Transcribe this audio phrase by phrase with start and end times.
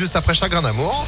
[0.00, 1.06] juste après Chagrin d'amour.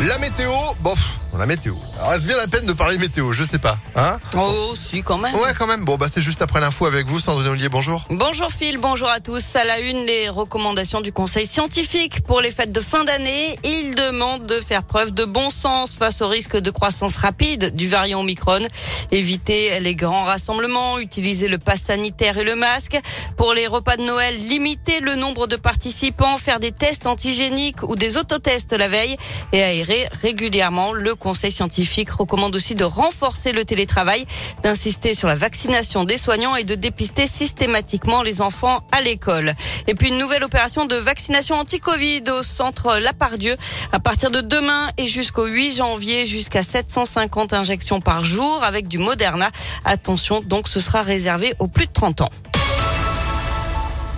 [0.00, 0.98] La météo, bof,
[1.38, 1.74] la météo.
[1.98, 3.32] Alors, est-ce bien la peine de parler météo?
[3.32, 3.78] Je sais pas.
[3.96, 4.18] Hein?
[4.36, 5.34] Oh, si, quand même.
[5.34, 5.84] Ouais, quand même.
[5.84, 7.68] Bon, bah, c'est juste après l'info avec vous, Sandrine Ollier.
[7.68, 8.04] Bonjour.
[8.10, 9.56] Bonjour Phil, bonjour à tous.
[9.56, 13.58] À la une, les recommandations du Conseil scientifique pour les fêtes de fin d'année.
[13.64, 17.88] Il demande de faire preuve de bon sens face au risque de croissance rapide du
[17.88, 18.66] variant Omicron.
[19.12, 22.98] Éviter les grands rassemblements, utiliser le pass sanitaire et le masque.
[23.36, 27.96] Pour les repas de Noël, limiter le nombre de participants, faire des tests antigéniques ou
[27.96, 29.16] des autotests la veille
[29.52, 30.92] et aérer régulièrement.
[30.92, 34.24] Le Conseil scientifique recommande aussi de renforcer le télétravail,
[34.62, 39.54] d'insister sur la vaccination des soignants et de dépister systématiquement les enfants à l'école.
[39.86, 43.56] Et puis une nouvelle opération de vaccination anti-Covid au centre Lapardieu
[43.92, 48.98] à partir de demain et jusqu'au 8 janvier, jusqu'à 750 injections par jour avec du
[48.98, 49.50] Moderna.
[49.84, 52.30] Attention, donc ce sera réservé aux plus de 30 ans.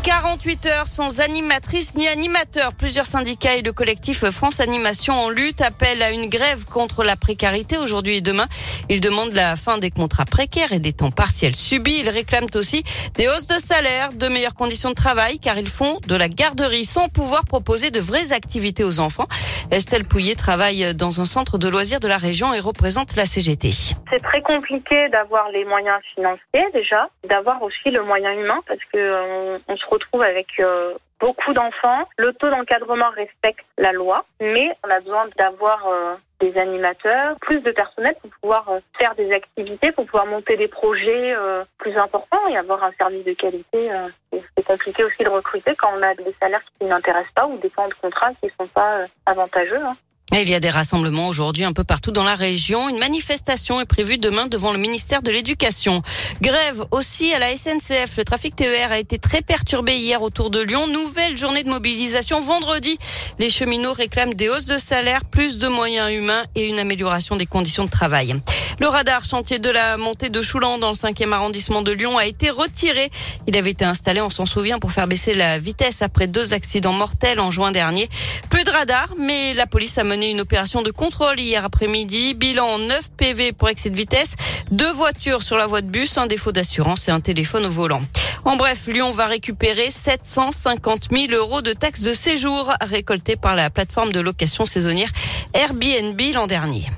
[0.03, 2.75] 48 heures sans animatrice ni animateur.
[2.75, 7.15] Plusieurs syndicats et le collectif France Animation en lutte appellent à une grève contre la
[7.15, 8.47] précarité aujourd'hui et demain.
[8.89, 12.01] Ils demandent la fin des contrats précaires et des temps partiels subis.
[12.01, 12.83] Ils réclament aussi
[13.15, 16.85] des hausses de salaire, de meilleures conditions de travail car ils font de la garderie
[16.85, 19.29] sans pouvoir proposer de vraies activités aux enfants.
[19.71, 23.71] Estelle Pouillet travaille dans un centre de loisirs de la région et représente la CGT.
[24.11, 28.99] C'est très compliqué d'avoir les moyens financiers déjà, d'avoir aussi le moyen humain parce que
[28.99, 32.09] euh, on, on se retrouve avec euh, beaucoup d'enfants.
[32.17, 37.61] Le taux d'encadrement respecte la loi, mais on a besoin d'avoir euh, des animateurs, plus
[37.61, 41.35] de personnel pour pouvoir euh, faire des activités, pour pouvoir monter des projets
[41.79, 43.91] plus importants et avoir un service de qualité.
[44.33, 47.71] C'est compliqué aussi de recruter quand on a des salaires qui n'intéressent pas ou des
[47.71, 49.83] temps de contrat qui sont pas avantageux.
[49.85, 49.97] hein.
[50.35, 52.89] Il y a des rassemblements aujourd'hui un peu partout dans la région.
[52.89, 56.03] Une manifestation est prévue demain devant le ministère de l'Éducation.
[56.41, 58.17] Grève aussi à la SNCF.
[58.17, 60.87] Le trafic TER a été très perturbé hier autour de Lyon.
[60.89, 62.99] Nouvelle journée de mobilisation vendredi.
[63.39, 67.47] Les cheminots réclament des hausses de salaire, plus de moyens humains et une amélioration des
[67.47, 68.35] conditions de travail.
[68.83, 72.27] Le radar chantier de la montée de Choulan dans le 5e arrondissement de Lyon a
[72.27, 73.11] été retiré.
[73.47, 76.93] Il avait été installé, on s'en souvient, pour faire baisser la vitesse après deux accidents
[76.93, 78.09] mortels en juin dernier.
[78.51, 82.35] Plus de radar, mais la police a mené une opération de contrôle hier après-midi.
[82.35, 84.35] Bilan 9 PV pour excès de vitesse,
[84.73, 88.03] deux voitures sur la voie de bus, un défaut d'assurance et un téléphone au volant.
[88.45, 93.71] En bref, Lyon va récupérer 750 000 euros de taxes de séjour récoltées par la
[93.71, 95.13] plateforme de location saisonnière
[95.55, 96.89] Airbnb l'an dernier.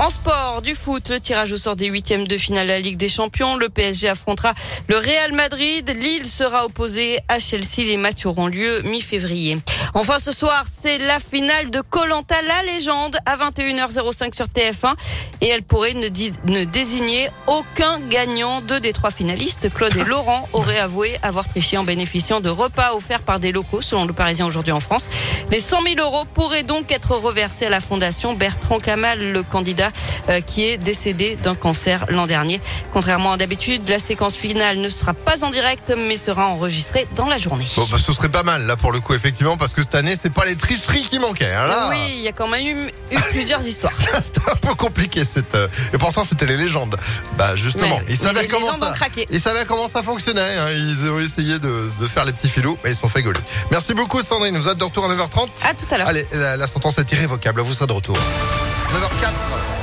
[0.00, 2.96] En sport, du foot, le tirage au sort des huitièmes de finale de la Ligue
[2.96, 3.58] des Champions.
[3.58, 4.54] Le PSG affrontera
[4.88, 5.94] le Real Madrid.
[5.94, 7.84] Lille sera opposé à Chelsea.
[7.84, 9.58] Les matchs auront lieu mi-février.
[9.94, 14.94] Enfin, ce soir, c'est la finale de Colanta, la légende, à 21h05 sur TF1.
[15.40, 18.60] Et elle pourrait ne, désigner aucun gagnant.
[18.60, 22.94] Deux des trois finalistes, Claude et Laurent, auraient avoué avoir triché en bénéficiant de repas
[22.94, 25.08] offerts par des locaux, selon le Parisien aujourd'hui en France.
[25.50, 29.90] Les 100 000 euros pourraient donc être reversés à la fondation Bertrand Kamal, le candidat
[30.28, 32.60] euh, qui est décédé d'un cancer l'an dernier.
[32.92, 37.26] Contrairement à d'habitude, la séquence finale ne sera pas en direct, mais sera enregistrée dans
[37.26, 37.64] la journée.
[37.76, 40.16] Bon, bah, ce serait pas mal, là, pour le coup, effectivement, parce que cette année,
[40.20, 41.52] c'est pas les tricheries qui manquaient.
[41.52, 43.92] hein, là, Oui, il y a quand même eu, eu plusieurs histoires.
[44.22, 45.54] c'était un peu compliqué, cette.
[45.54, 46.96] euh, Et pourtant, c'était les légendes.
[47.36, 48.94] Bah, justement, ils savaient comment ça.
[49.30, 50.40] Ils savaient comment ça fonctionnait.
[50.58, 50.70] hein.
[50.70, 53.40] Ils ont essayé de, de faire les petits filous, mais ils sont fait gauler.
[53.70, 54.56] Merci beaucoup, Sandrine.
[54.58, 55.48] Vous êtes de retour à 9h30.
[55.68, 56.08] À tout à l'heure.
[56.08, 57.60] Allez, la, la sentence est irrévocable.
[57.62, 58.16] Vous serez de retour.
[58.16, 59.79] 9h04.